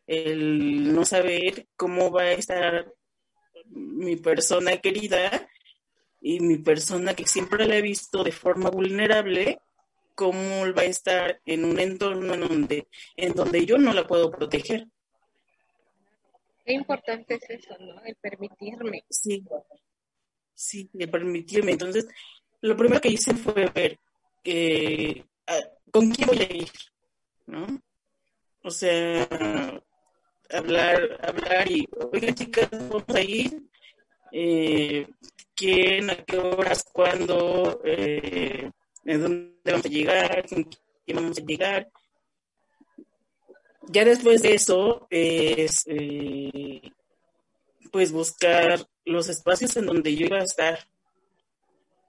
El 0.07 0.93
no 0.93 1.05
saber 1.05 1.67
cómo 1.75 2.11
va 2.11 2.23
a 2.23 2.31
estar 2.31 2.91
mi 3.65 4.15
persona 4.15 4.77
querida 4.77 5.47
y 6.21 6.39
mi 6.39 6.57
persona 6.57 7.13
que 7.13 7.27
siempre 7.27 7.65
la 7.67 7.77
he 7.77 7.81
visto 7.81 8.23
de 8.23 8.31
forma 8.31 8.69
vulnerable, 8.69 9.59
cómo 10.15 10.73
va 10.73 10.83
a 10.83 10.85
estar 10.85 11.41
en 11.45 11.65
un 11.65 11.79
entorno 11.79 12.33
en 12.33 12.41
donde, 12.41 12.87
en 13.15 13.33
donde 13.33 13.65
yo 13.65 13.77
no 13.77 13.93
la 13.93 14.07
puedo 14.07 14.31
proteger. 14.31 14.87
Qué 16.71 16.75
importante 16.75 17.33
es 17.35 17.49
eso, 17.49 17.75
¿no? 17.81 18.01
El 18.05 18.15
permitirme. 18.15 19.03
Sí, 19.09 19.43
sí, 20.53 20.89
el 20.97 21.09
permitirme. 21.09 21.73
Entonces, 21.73 22.07
lo 22.61 22.77
primero 22.77 23.01
que 23.01 23.09
hice 23.09 23.33
fue 23.33 23.69
ver 23.75 23.99
eh, 24.45 25.25
con 25.91 26.09
quién 26.11 26.27
voy 26.29 26.39
a 26.39 26.53
ir, 26.53 26.71
¿no? 27.47 27.67
O 28.63 28.71
sea, 28.71 29.27
hablar, 30.49 31.19
hablar 31.21 31.69
y, 31.69 31.85
oiga 32.09 32.33
chicas, 32.33 32.69
vamos 32.71 33.03
a 33.09 33.19
ir, 33.19 33.51
eh, 34.31 35.09
quién, 35.53 36.09
a 36.09 36.23
qué 36.23 36.37
horas, 36.37 36.85
cuándo, 36.85 37.81
eh, 37.83 38.71
en 39.03 39.21
dónde 39.21 39.57
vamos 39.65 39.85
a 39.85 39.89
llegar, 39.89 40.47
con 40.47 40.63
quién 40.63 41.17
vamos 41.17 41.37
a 41.37 41.41
llegar, 41.41 41.91
ya 43.87 44.05
después 44.05 44.41
de 44.41 44.53
eso 44.53 45.07
es 45.09 45.83
eh, 45.87 46.81
pues 47.91 48.11
buscar 48.11 48.85
los 49.05 49.29
espacios 49.29 49.75
en 49.77 49.85
donde 49.85 50.15
yo 50.15 50.27
iba 50.27 50.37
a 50.37 50.43
estar 50.43 50.79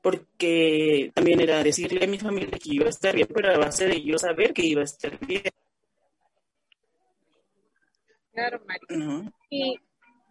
porque 0.03 1.13
también 1.15 1.41
era 1.41 1.63
decirle 1.63 2.05
a 2.05 2.09
mi 2.09 2.19
familia 2.19 2.59
que 2.59 2.75
iba 2.75 2.87
a 2.87 2.91
estar 2.91 3.15
bien, 3.15 3.29
pero 3.33 3.55
a 3.55 3.59
base 3.59 3.87
de 3.87 4.03
yo 4.03 4.19
saber 4.19 4.53
que 4.53 4.67
iba 4.67 4.81
a 4.81 4.85
estar 4.85 5.17
bien. 5.25 5.45
Claro, 8.33 8.61
María. 8.67 9.33
Y 9.49 9.79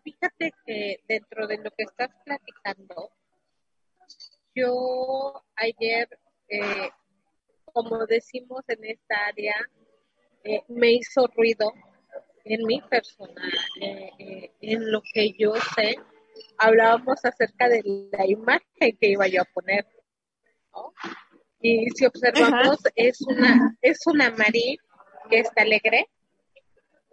fíjate 0.04 0.52
que 0.66 0.98
dentro 1.08 1.48
de 1.48 1.58
lo 1.58 1.72
que 1.72 1.84
estás 1.84 2.10
platicando, 2.26 3.12
yo 4.54 5.42
ayer, 5.56 6.10
eh, 6.50 6.90
como 7.72 8.06
decimos 8.06 8.64
en 8.68 8.84
esta 8.84 9.28
área, 9.28 9.56
eh, 10.44 10.64
me 10.68 10.92
hizo 10.94 11.28
ruido 11.36 11.74
en 12.44 12.66
mi 12.66 12.82
persona, 12.82 13.42
eh, 13.80 14.12
eh, 14.18 14.52
en 14.62 14.92
lo 14.92 15.02
que 15.14 15.34
yo 15.38 15.54
sé. 15.76 15.96
Hablábamos 16.58 17.24
acerca 17.24 17.70
de 17.70 18.10
la 18.12 18.26
imagen 18.26 18.98
que 19.00 19.10
iba 19.10 19.28
yo 19.28 19.42
a 19.42 19.46
poner. 19.46 19.86
Y 21.60 21.88
si 21.92 22.06
observamos, 22.06 22.80
es 22.96 23.22
una 23.22 23.78
es 23.82 24.00
una 24.08 24.32
Marí 24.32 24.78
que 25.30 25.40
está 25.40 25.62
alegre, 25.62 26.08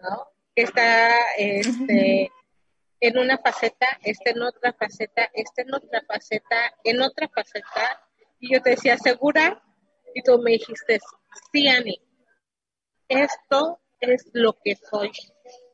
¿no? 0.00 0.28
que 0.54 0.62
está 0.62 1.10
este, 1.36 2.32
en 3.00 3.18
una 3.18 3.38
faceta, 3.38 3.86
está 4.02 4.30
en 4.30 4.42
otra 4.42 4.72
faceta, 4.72 5.30
está 5.34 5.62
en 5.62 5.74
otra 5.74 6.02
faceta, 6.06 6.74
en 6.84 7.00
otra 7.00 7.28
faceta. 7.28 8.02
Y 8.40 8.54
yo 8.54 8.62
te 8.62 8.70
decía, 8.70 8.96
¿segura? 8.96 9.62
Y 10.14 10.22
tú 10.22 10.38
me 10.38 10.52
dijiste, 10.52 10.98
sí, 11.52 11.68
Ani, 11.68 12.00
esto 13.08 13.80
es 14.00 14.30
lo 14.32 14.52
que 14.64 14.76
soy, 14.76 15.10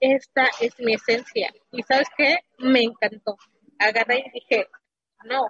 esta 0.00 0.48
es 0.60 0.78
mi 0.78 0.94
esencia. 0.94 1.52
Y 1.72 1.82
sabes 1.82 2.08
qué, 2.16 2.38
me 2.58 2.80
encantó. 2.80 3.36
Agarré 3.78 4.24
y 4.26 4.30
dije, 4.30 4.68
no, 5.24 5.46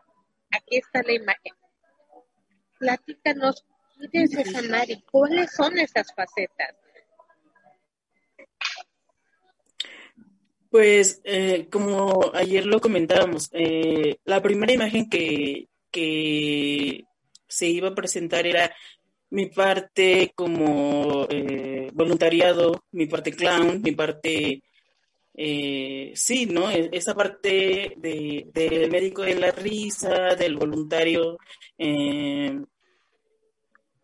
aquí 0.50 0.78
está 0.78 1.02
la 1.02 1.12
imagen. 1.12 1.52
Platícanos, 2.78 3.64
¿quién 4.10 4.24
es 4.24 4.34
esa 4.34 4.62
Mari? 4.62 5.02
¿Cuáles 5.10 5.52
son 5.52 5.78
esas 5.78 6.12
facetas? 6.14 6.74
Pues, 10.70 11.20
eh, 11.22 11.68
como 11.70 12.32
ayer 12.34 12.66
lo 12.66 12.80
comentábamos, 12.80 13.48
eh, 13.52 14.18
la 14.24 14.42
primera 14.42 14.72
imagen 14.72 15.08
que, 15.08 15.68
que 15.92 17.04
se 17.46 17.68
iba 17.68 17.90
a 17.90 17.94
presentar 17.94 18.44
era 18.44 18.74
mi 19.30 19.46
parte 19.46 20.32
como 20.34 21.26
eh, 21.28 21.73
voluntariado, 21.92 22.84
mi 22.92 23.06
parte 23.06 23.32
clown, 23.32 23.82
mi 23.82 23.92
parte, 23.92 24.62
eh, 25.34 26.12
sí, 26.14 26.46
¿no? 26.46 26.70
E-, 26.70 26.90
esa 26.92 27.14
parte 27.14 27.94
de, 27.96 28.46
del 28.52 28.90
médico 28.90 29.22
de 29.22 29.34
la 29.36 29.50
risa, 29.50 30.34
del 30.36 30.56
voluntario, 30.56 31.38
eh, 31.78 32.60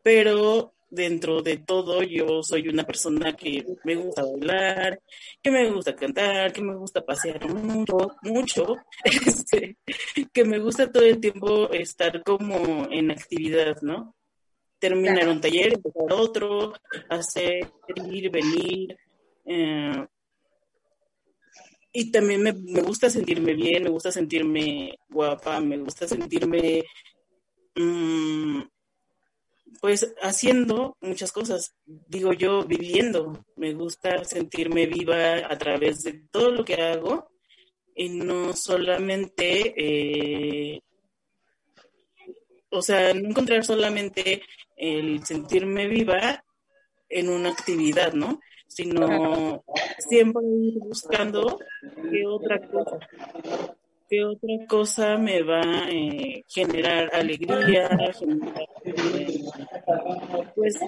pero 0.03 0.75
dentro 0.91 1.41
de 1.41 1.59
todo 1.59 2.03
yo 2.03 2.43
soy 2.43 2.69
una 2.69 2.85
persona 2.85 3.35
que 3.37 3.65
me 3.85 3.95
gusta 3.95 4.23
bailar, 4.25 5.01
que 5.41 5.51
me 5.51 5.71
gusta 5.71 5.95
cantar, 5.95 6.53
que 6.53 6.63
me 6.63 6.75
gusta 6.75 7.05
pasear 7.05 7.49
mucho, 7.49 8.17
mucho, 8.23 8.77
este, 9.05 9.77
que 10.33 10.45
me 10.45 10.59
gusta 10.59 10.91
todo 10.91 11.05
el 11.05 11.21
tiempo 11.21 11.71
estar 11.71 12.23
como 12.25 12.89
en 12.91 13.11
actividad, 13.11 13.81
¿no? 13.83 14.15
Terminar 14.81 15.29
un 15.29 15.41
taller, 15.41 15.75
empezar 15.75 16.13
otro, 16.13 16.73
hacer, 17.09 17.71
ir, 18.11 18.31
venir. 18.31 18.97
Eh, 19.45 20.07
y 21.93 22.11
también 22.11 22.43
me, 22.43 22.53
gusta 22.83 23.11
sentirme 23.11 23.55
bien, 23.55 23.85
me 23.85 23.91
gusta 23.91 24.11
sentirme 24.11 24.99
guapa, 25.09 25.61
me 25.61 25.77
gusta 25.79 26.09
sentirme, 26.09 26.85
mm, 27.77 28.63
pues, 29.81 30.13
haciendo 30.23 30.97
muchas 31.01 31.33
cosas. 31.33 31.75
Digo 31.85 32.33
yo, 32.33 32.65
viviendo. 32.65 33.45
Me 33.57 33.75
gusta 33.75 34.25
sentirme 34.25 34.87
viva 34.87 35.47
a 35.49 35.59
través 35.59 36.03
de 36.03 36.15
todo 36.31 36.51
lo 36.51 36.65
que 36.65 36.75
hago 36.75 37.31
y 37.95 38.09
no 38.09 38.55
solamente 38.55 39.75
eh, 39.77 40.81
o 42.71 42.83
sea, 42.83 43.13
no 43.15 43.29
encontrar 43.29 43.65
solamente 43.65 44.43
el 44.81 45.25
sentirme 45.27 45.87
viva 45.87 46.43
en 47.09 47.29
una 47.29 47.51
actividad, 47.51 48.15
¿no? 48.15 48.41
Sino 48.67 49.63
siempre 49.99 50.43
ir 50.47 50.79
buscando 50.79 51.59
qué 52.11 52.27
otra 52.27 52.59
cosa, 52.67 52.99
qué 54.09 54.25
otra 54.25 54.67
cosa 54.67 55.19
me 55.19 55.43
va 55.43 55.61
a 55.61 55.91
eh, 55.91 56.45
generar 56.49 57.15
alegría, 57.15 57.91
generar, 58.19 58.65
eh, 58.85 59.45
pues, 60.55 60.79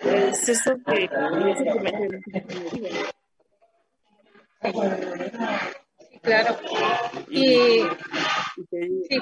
pues 0.00 0.48
eso 0.48 0.76
que, 0.86 1.04
eso 1.04 1.64
que 1.64 1.80
me 1.80 2.90
Claro. 6.22 6.56
Y, 7.28 7.82
sí 8.70 9.20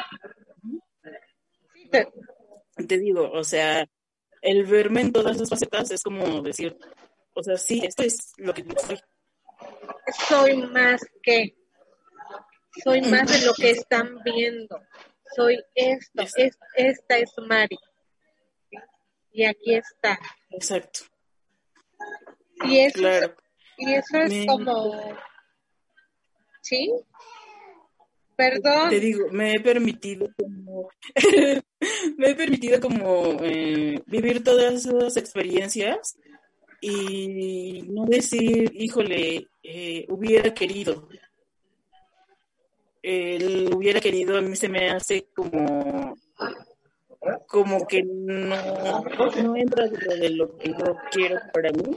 te 1.90 2.06
digo, 2.76 3.30
o 3.30 3.44
sea, 3.44 3.86
el 4.40 4.64
verme 4.64 5.02
en 5.02 5.12
todas 5.12 5.36
esas 5.36 5.48
facetas 5.48 5.90
es 5.90 6.02
como 6.02 6.42
decir, 6.42 6.76
o 7.34 7.42
sea, 7.42 7.56
sí, 7.56 7.82
esto 7.84 8.02
es 8.02 8.32
lo 8.36 8.52
que 8.52 8.64
soy. 8.86 9.00
Soy 10.28 10.56
más 10.56 11.00
que, 11.22 11.54
soy 12.82 13.00
más 13.02 13.30
de 13.30 13.46
lo 13.46 13.54
que 13.54 13.70
están 13.70 14.18
viendo. 14.24 14.80
Soy 15.34 15.62
esto, 15.74 16.22
es, 16.36 16.58
esta 16.74 17.16
es 17.16 17.32
Mari. 17.46 17.78
Y 19.32 19.44
aquí 19.44 19.74
está. 19.74 20.18
Exacto. 20.50 21.00
Y 22.64 22.80
eso, 22.80 23.08
es, 23.08 23.30
y 23.78 23.94
eso 23.94 24.18
es 24.18 24.46
como, 24.46 25.16
¿sí? 26.60 26.92
Perdón. 28.36 28.90
Te 28.90 29.00
digo, 29.00 29.28
me 29.30 29.54
he 29.54 29.60
permitido 29.60 30.28
como, 30.36 30.88
me 32.16 32.30
he 32.30 32.34
permitido 32.34 32.80
como 32.80 33.36
eh, 33.42 34.02
vivir 34.06 34.42
todas 34.42 34.86
esas 34.86 35.16
experiencias 35.16 36.16
y 36.80 37.82
no 37.88 38.06
decir, 38.06 38.72
híjole, 38.74 39.48
eh, 39.62 40.06
hubiera 40.08 40.52
querido. 40.52 41.08
El 43.02 43.72
hubiera 43.74 44.00
querido 44.00 44.38
a 44.38 44.40
mí 44.40 44.54
se 44.54 44.68
me 44.68 44.90
hace 44.90 45.26
como 45.34 46.16
como 47.46 47.86
que 47.86 48.02
no, 48.02 49.04
no 49.42 49.56
entra 49.56 49.84
dentro 49.86 50.16
de 50.16 50.30
lo 50.30 50.56
que 50.58 50.70
yo 50.70 50.96
quiero 51.10 51.36
para 51.52 51.70
mí. 51.70 51.96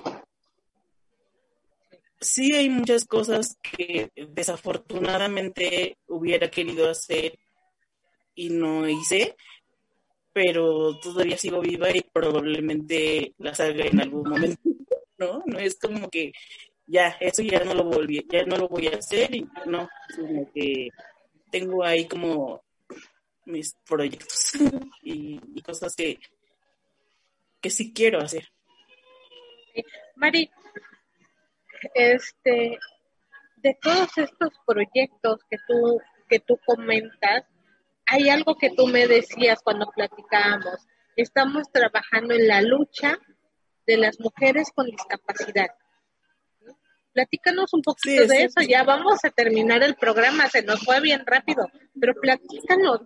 Sí 2.26 2.54
hay 2.54 2.70
muchas 2.70 3.06
cosas 3.06 3.56
que 3.62 4.10
desafortunadamente 4.16 6.00
hubiera 6.08 6.50
querido 6.50 6.90
hacer 6.90 7.38
y 8.34 8.50
no 8.50 8.90
hice, 8.90 9.36
pero 10.34 11.00
todavía 11.00 11.38
sigo 11.38 11.62
viva 11.62 11.92
y 11.92 12.02
probablemente 12.02 13.36
las 13.38 13.60
haga 13.60 13.86
en 13.86 14.02
algún 14.02 14.28
momento, 14.28 14.60
¿no? 15.20 15.44
No 15.46 15.60
es 15.60 15.78
como 15.78 16.10
que 16.10 16.32
ya, 16.88 17.10
eso 17.20 17.44
ya 17.44 17.64
no 17.64 17.76
lo 17.76 17.84
volví, 17.84 18.26
ya 18.28 18.44
no 18.44 18.58
lo 18.58 18.68
voy 18.70 18.88
a 18.88 18.98
hacer 18.98 19.36
y 19.36 19.48
no, 19.68 19.88
sino 20.16 20.52
que 20.52 20.90
tengo 21.52 21.84
ahí 21.84 22.08
como 22.08 22.64
mis 23.46 23.76
proyectos 23.88 24.54
y, 25.04 25.62
cosas 25.62 25.96
que, 25.96 26.18
que 27.62 27.70
sí 27.70 27.94
quiero 27.94 28.20
hacer. 28.20 28.52
Mari, 30.16 30.50
este, 31.94 32.80
de 33.58 33.78
todos 33.82 34.18
estos 34.18 34.50
proyectos 34.66 35.40
que 35.50 35.58
tú, 35.68 36.00
que 36.30 36.40
tú 36.40 36.60
comentas, 36.66 37.44
hay 38.06 38.30
algo 38.30 38.56
que 38.56 38.70
tú 38.70 38.88
me 38.88 39.08
decías 39.08 39.60
cuando 39.64 39.88
platicábamos. 39.96 40.86
Estamos 41.16 41.72
trabajando 41.72 42.34
en 42.34 42.48
la 42.48 42.62
lucha 42.62 43.18
de 43.88 43.98
las 43.98 44.20
mujeres 44.20 44.70
con 44.74 44.86
discapacidad. 44.88 45.68
Platícanos 47.14 47.74
un 47.74 47.82
poquito 47.82 48.28
de 48.28 48.44
eso, 48.44 48.62
ya 48.62 48.84
vamos 48.84 49.24
a 49.24 49.30
terminar 49.30 49.82
el 49.84 49.96
programa, 49.96 50.50
se 50.50 50.64
nos 50.64 50.84
fue 50.84 51.00
bien 51.00 51.26
rápido, 51.26 51.66
pero 52.00 52.14
platícanos. 52.14 53.02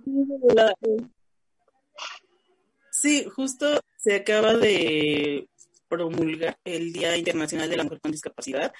Sí, 2.91 3.25
justo 3.36 3.79
se 3.98 4.15
acaba 4.15 4.55
de 4.55 5.48
promulgar 5.89 6.58
el 6.63 6.93
Día 6.93 7.17
Internacional 7.17 7.69
de 7.69 7.77
la 7.77 7.84
Mujer 7.84 8.00
con 8.00 8.12
Discapacidad 8.12 8.72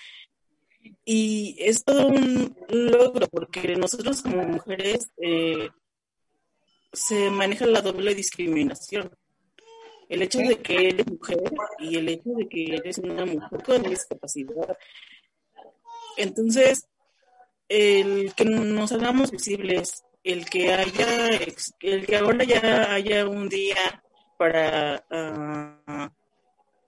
y 1.06 1.56
es 1.60 1.84
todo 1.84 2.08
un 2.08 2.56
logro 2.69 3.28
porque 3.28 3.76
nosotros 3.76 4.22
como 4.22 4.43
mujeres 4.43 5.12
eh, 5.17 5.69
se 6.93 7.30
maneja 7.30 7.65
la 7.65 7.82
doble 7.82 8.15
discriminación. 8.15 9.12
El 10.08 10.24
hecho 10.24 10.39
de 10.39 10.58
que 10.60 10.89
eres 10.89 11.08
mujer 11.08 11.38
y 11.80 11.98
el 11.98 12.10
hecho 12.10 12.32
de 12.32 12.48
que 12.48 12.76
eres 12.76 12.98
una 12.98 13.26
mujer 13.26 13.63
con 13.63 13.84
discapacidad. 13.84 14.78
Entonces, 16.17 16.88
el 17.67 18.34
que 18.34 18.45
nos 18.45 18.91
hagamos 18.91 19.30
visibles, 19.30 20.04
el 20.24 20.50
que 20.50 20.74
haya, 20.74 21.30
el 21.82 22.06
que 22.08 22.17
ahora 22.17 22.43
ya 22.43 22.91
haya 22.91 23.28
un 23.28 23.50
día 23.50 24.04
para, 24.38 25.06
ah, 25.12 26.12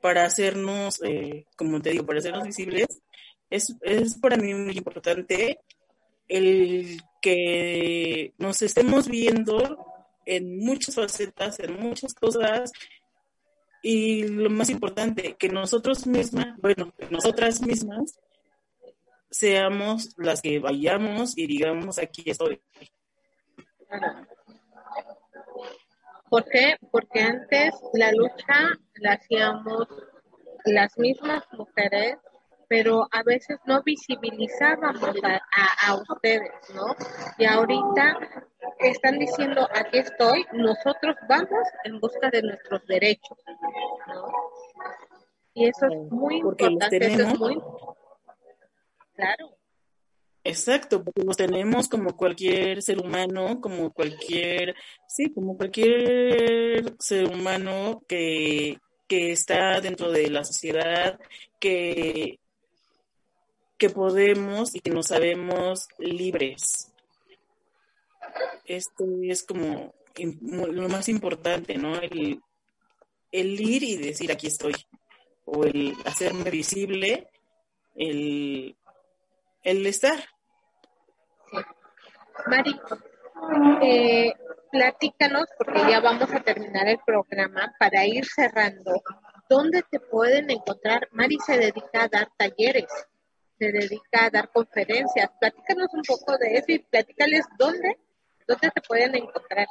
para 0.01 0.25
hacernos, 0.25 1.01
eh, 1.03 1.45
como 1.55 1.81
te 1.81 1.91
digo, 1.91 2.05
para 2.05 2.19
hacernos 2.19 2.43
visibles, 2.43 3.01
es, 3.49 3.75
es 3.81 4.17
para 4.19 4.37
mí 4.37 4.53
muy 4.53 4.77
importante 4.77 5.59
el 6.27 7.01
que 7.21 8.33
nos 8.37 8.61
estemos 8.61 9.07
viendo 9.07 9.85
en 10.25 10.57
muchas 10.59 10.95
facetas, 10.95 11.59
en 11.59 11.79
muchas 11.79 12.13
cosas. 12.13 12.71
Y 13.83 14.23
lo 14.23 14.49
más 14.49 14.69
importante, 14.69 15.35
que 15.37 15.49
nosotros 15.49 16.07
mismas, 16.07 16.55
bueno, 16.59 16.93
nosotras 17.09 17.61
mismas, 17.61 18.19
seamos 19.29 20.13
las 20.17 20.41
que 20.41 20.59
vayamos 20.59 21.37
y 21.37 21.47
digamos, 21.47 21.97
aquí 21.97 22.23
estoy. 22.25 22.61
¿Por 26.29 26.45
qué? 26.45 26.75
Porque 26.91 27.21
antes 27.21 27.73
la 27.93 28.11
lucha 28.11 28.79
la 29.01 29.13
hacíamos 29.13 29.87
las 30.65 30.97
mismas 30.97 31.43
mujeres 31.51 32.17
pero 32.71 33.05
a 33.11 33.21
veces 33.23 33.59
no 33.65 33.83
visibilizábamos 33.83 35.13
a, 35.85 35.93
ustedes, 36.09 36.53
¿no? 36.73 36.95
Y 37.37 37.43
ahorita 37.43 38.17
están 38.79 39.19
diciendo, 39.19 39.67
aquí 39.75 39.97
estoy, 39.97 40.45
nosotros 40.53 41.17
vamos 41.27 41.67
en 41.83 41.99
busca 41.99 42.29
de 42.29 42.41
nuestros 42.43 42.87
derechos, 42.87 43.37
¿no? 44.07 44.25
Y 45.53 45.65
eso 45.65 45.85
es 45.87 46.11
muy 46.13 46.37
importante, 46.37 47.05
eso 47.05 47.27
es 47.27 47.39
muy... 47.39 47.61
Claro. 49.15 49.49
Exacto, 50.45 51.03
porque 51.03 51.23
los 51.23 51.35
tenemos 51.35 51.89
como 51.89 52.15
cualquier 52.15 52.81
ser 52.81 52.99
humano, 52.99 53.59
como 53.59 53.91
cualquier, 53.91 54.75
sí, 55.09 55.33
como 55.33 55.57
cualquier 55.57 56.95
ser 56.99 57.27
humano 57.27 58.01
que, 58.07 58.77
que 59.11 59.33
está 59.33 59.81
dentro 59.81 60.09
de 60.09 60.29
la 60.29 60.45
sociedad, 60.45 61.19
que 61.59 62.39
que 63.77 63.89
podemos 63.89 64.73
y 64.73 64.79
que 64.79 64.89
nos 64.89 65.07
sabemos 65.07 65.89
libres. 65.97 66.93
Esto 68.63 69.03
es 69.23 69.43
como 69.43 69.93
lo 70.15 70.87
más 70.87 71.09
importante, 71.09 71.77
¿no? 71.77 71.95
El, 71.99 72.39
ir 73.31 73.83
y 73.83 73.97
decir 73.97 74.31
aquí 74.31 74.47
estoy, 74.47 74.75
o 75.43 75.65
el 75.65 75.93
hacerme 76.05 76.49
visible, 76.49 77.27
el, 77.95 78.77
el 79.63 79.85
estar. 79.87 80.23
Eh, 83.81 84.33
platícanos, 84.71 85.45
porque 85.57 85.79
ya 85.89 85.99
vamos 85.99 86.31
a 86.33 86.39
terminar 86.39 86.87
el 86.87 86.99
programa, 87.05 87.73
para 87.79 88.05
ir 88.05 88.25
cerrando, 88.25 89.01
¿dónde 89.49 89.83
te 89.89 89.99
pueden 89.99 90.49
encontrar? 90.49 91.07
Mari 91.11 91.37
se 91.45 91.57
dedica 91.57 92.03
a 92.03 92.07
dar 92.07 92.29
talleres 92.37 92.87
se 93.61 93.71
dedica 93.71 94.25
a 94.25 94.29
dar 94.31 94.51
conferencias. 94.51 95.29
Platícanos 95.39 95.93
un 95.93 96.01
poco 96.01 96.35
de 96.39 96.55
eso 96.55 96.65
y 96.69 96.79
platícales 96.79 97.45
dónde, 97.59 97.99
dónde 98.47 98.71
te 98.71 98.81
pueden 98.81 99.15
encontrar. 99.15 99.67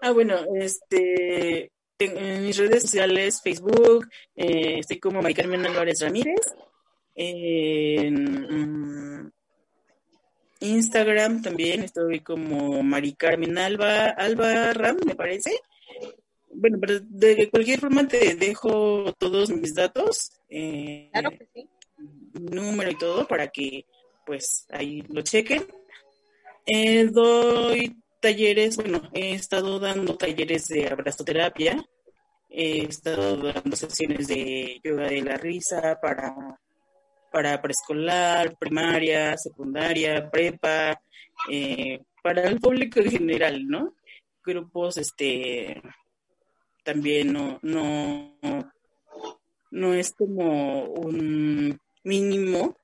Ah, 0.00 0.12
bueno, 0.12 0.36
este, 0.54 1.72
en 1.98 2.44
mis 2.44 2.56
redes 2.56 2.82
sociales, 2.82 3.40
Facebook, 3.42 4.08
eh, 4.36 4.78
estoy 4.78 5.00
como 5.00 5.20
Mari 5.20 5.34
Carmen 5.34 5.66
Álvarez 5.66 6.00
Ramírez. 6.00 6.40
Mm, 7.16 8.12
Instagram 10.62 11.42
también 11.42 11.82
estoy 11.82 12.20
como 12.20 12.82
Mari 12.82 13.14
Carmen 13.14 13.58
Alba, 13.58 14.06
Alba 14.10 14.72
Ram, 14.72 14.96
me 15.04 15.14
parece. 15.14 15.60
Bueno, 16.54 16.78
pero 16.80 17.00
de 17.00 17.50
cualquier 17.50 17.80
forma 17.80 18.06
te 18.06 18.34
dejo 18.34 19.12
todos 19.18 19.50
mis 19.50 19.74
datos 19.74 20.32
eh, 20.54 21.08
claro 21.12 21.30
que 21.30 21.48
sí. 21.54 21.68
número 22.34 22.90
y 22.90 22.98
todo 22.98 23.26
para 23.26 23.48
que 23.48 23.86
pues 24.26 24.66
ahí 24.70 25.02
lo 25.08 25.22
chequen. 25.22 25.66
Eh, 26.66 27.08
doy 27.10 27.96
talleres, 28.20 28.76
bueno, 28.76 29.10
he 29.14 29.32
estado 29.32 29.80
dando 29.80 30.16
talleres 30.16 30.68
de 30.68 30.88
abrazoterapia, 30.88 31.84
he 32.48 32.84
estado 32.84 33.36
dando 33.52 33.74
sesiones 33.74 34.28
de 34.28 34.80
yoga 34.84 35.08
de 35.08 35.22
la 35.22 35.36
risa 35.36 35.98
para, 36.00 36.60
para 37.32 37.60
preescolar, 37.60 38.56
primaria, 38.58 39.36
secundaria, 39.36 40.30
prepa, 40.30 41.00
eh, 41.50 42.00
para 42.22 42.42
el 42.42 42.60
público 42.60 43.00
en 43.00 43.10
general, 43.10 43.66
¿no? 43.66 43.94
Grupos, 44.44 44.98
este, 44.98 45.80
también 46.84 47.32
no, 47.32 47.58
no, 47.62 48.36
no 49.70 49.94
es 49.94 50.12
como 50.12 50.84
un 50.84 51.78
mínimo. 52.04 52.76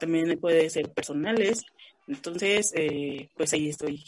también 0.00 0.40
puede 0.40 0.70
ser 0.70 0.90
personales. 0.92 1.62
Entonces, 2.08 2.72
eh, 2.74 3.28
pues 3.36 3.52
ahí 3.52 3.68
estoy 3.68 4.02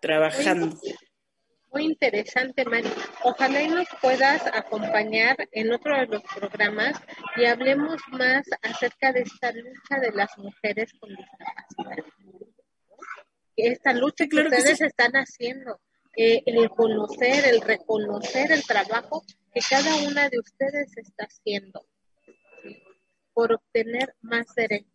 trabajando. 0.00 0.78
Muy 1.72 1.86
interesante, 1.86 2.66
Mari. 2.66 2.90
Ojalá 3.24 3.62
y 3.62 3.68
nos 3.68 3.88
puedas 4.02 4.46
acompañar 4.46 5.36
en 5.52 5.72
otro 5.72 5.96
de 5.96 6.06
los 6.06 6.22
programas 6.22 7.00
y 7.36 7.46
hablemos 7.46 7.98
más 8.10 8.44
acerca 8.60 9.10
de 9.10 9.22
esta 9.22 9.52
lucha 9.52 9.98
de 10.02 10.10
las 10.12 10.36
mujeres 10.36 10.92
con 11.00 11.08
discapacidad. 11.08 12.04
Esta 13.56 13.94
lucha 13.94 14.26
que 14.26 14.36
ustedes 14.36 14.82
están 14.82 15.12
haciendo, 15.12 15.80
eh, 16.14 16.42
el 16.44 16.68
conocer, 16.68 17.46
el 17.46 17.62
reconocer 17.62 18.52
el 18.52 18.64
trabajo 18.64 19.24
que 19.54 19.60
cada 19.68 19.96
una 20.06 20.28
de 20.28 20.40
ustedes 20.40 20.94
está 20.98 21.24
haciendo 21.24 21.86
por 23.32 23.50
obtener 23.50 24.14
más 24.20 24.46
derechos. 24.54 24.92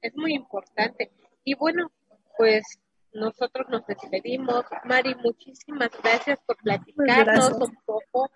Es 0.00 0.12
muy 0.16 0.34
importante. 0.34 1.12
Y 1.44 1.54
bueno, 1.54 1.92
pues 2.36 2.62
nosotros 3.12 3.68
nos 3.68 3.86
despedimos. 3.86 4.64
Mari, 4.84 5.14
muchísimas 5.16 5.90
gracias 6.02 6.38
por 6.46 6.56
platicarnos 6.56 7.52
un 7.52 7.76
poco, 7.84 8.30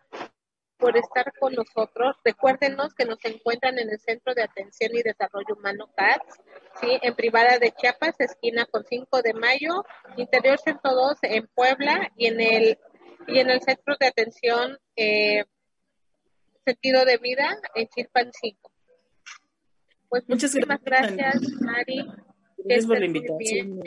por 0.76 0.96
estar 0.96 1.32
con 1.38 1.54
nosotros. 1.54 2.16
Recuérdenos 2.24 2.94
que 2.94 3.04
nos 3.04 3.24
encuentran 3.24 3.78
en 3.78 3.90
el 3.90 3.98
Centro 3.98 4.34
de 4.34 4.42
Atención 4.42 4.90
y 4.94 5.02
Desarrollo 5.02 5.54
Humano 5.56 5.88
CATS, 5.96 6.40
¿sí? 6.80 6.98
en 7.02 7.14
Privada 7.14 7.58
de 7.58 7.72
Chiapas, 7.72 8.14
esquina 8.18 8.66
con 8.66 8.84
5 8.84 9.22
de 9.22 9.34
mayo, 9.34 9.84
Interior 10.16 10.58
102 10.58 11.18
en 11.22 11.46
Puebla 11.48 12.10
y 12.16 12.26
en 12.26 12.40
el, 12.40 12.78
y 13.26 13.38
en 13.38 13.50
el 13.50 13.60
Centro 13.62 13.96
de 13.98 14.06
Atención 14.06 14.78
eh, 14.96 15.44
Sentido 16.64 17.04
de 17.04 17.16
Vida 17.18 17.56
en 17.74 17.88
Chilpan 17.88 18.30
5. 18.32 18.72
Pues 20.08 20.28
Muchas 20.28 20.52
muchísimas 20.52 20.82
gracias, 20.82 21.40
Mari. 21.60 22.06
Gracias 22.58 22.86
por 22.86 22.98
la 22.98 23.06
invitación. 23.06 23.80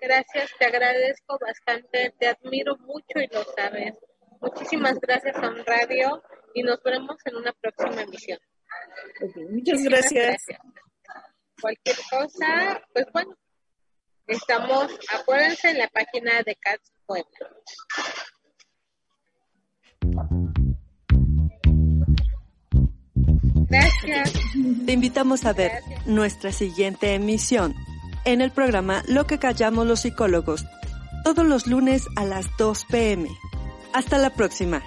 Gracias, 0.00 0.50
te 0.58 0.64
agradezco 0.64 1.38
bastante, 1.38 2.14
te 2.18 2.28
admiro 2.28 2.76
mucho 2.78 3.18
y 3.18 3.26
lo 3.32 3.44
sabes. 3.56 3.94
Muchísimas 4.40 4.98
gracias 4.98 5.36
a 5.36 5.48
un 5.48 5.64
radio 5.66 6.22
y 6.54 6.62
nos 6.62 6.82
veremos 6.82 7.16
en 7.26 7.36
una 7.36 7.52
próxima 7.52 8.02
emisión. 8.02 8.38
muchas 9.50 9.82
gracias. 9.82 10.46
Cualquier 11.60 11.96
cosa, 12.10 12.82
pues 12.94 13.06
bueno, 13.12 13.36
estamos, 14.26 14.98
acuérdense 15.12 15.70
en 15.70 15.78
la 15.78 15.88
página 15.88 16.42
de 16.42 16.56
CATS 16.56 16.92
Puebla. 17.04 17.50
Gracias. 23.68 24.32
Te 24.86 24.92
invitamos 24.92 25.44
a 25.44 25.52
ver 25.52 25.72
nuestra 26.06 26.50
siguiente 26.50 27.14
emisión 27.14 27.74
en 28.32 28.40
el 28.40 28.50
programa 28.50 29.02
Lo 29.08 29.26
que 29.26 29.38
callamos 29.38 29.86
los 29.86 30.00
psicólogos, 30.00 30.64
todos 31.24 31.44
los 31.44 31.66
lunes 31.66 32.06
a 32.16 32.24
las 32.24 32.46
2 32.58 32.86
pm. 32.90 33.28
Hasta 33.92 34.18
la 34.18 34.30
próxima. 34.30 34.82